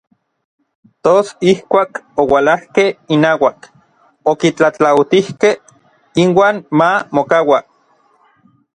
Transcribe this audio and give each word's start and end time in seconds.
Tos 1.03 1.27
ijkuak 1.51 1.91
oualajkej 2.23 2.89
inauak, 3.17 3.59
okitlatlautijkej 4.31 5.55
inuan 6.25 6.55
ma 6.77 6.89
mokaua. 7.15 7.59